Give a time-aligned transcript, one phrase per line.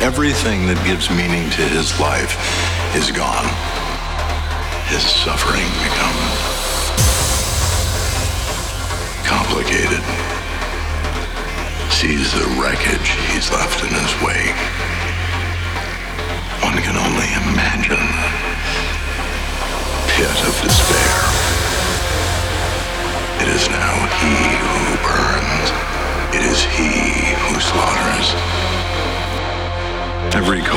[0.00, 2.32] everything that gives meaning to his life
[2.96, 3.44] is gone.
[4.88, 6.40] His suffering becomes
[9.28, 10.00] complicated.
[11.92, 14.56] Sees the wreckage he's left in his wake.
[16.64, 18.32] One can only imagine the
[20.16, 21.16] pit of despair.
[23.44, 24.32] It is now he
[24.64, 25.19] who burns.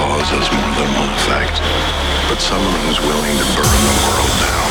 [0.04, 1.64] Cause has more than one effect,
[2.28, 4.63] but someone who's willing to burn the world down.